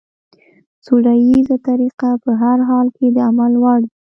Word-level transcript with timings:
سوله 0.85 1.11
ييزه 1.25 1.57
طريقه 1.67 2.09
په 2.23 2.31
هر 2.41 2.57
حال 2.69 2.87
کې 2.95 3.05
د 3.15 3.17
عمل 3.27 3.53
وړ 3.63 3.77
ده. 3.83 3.89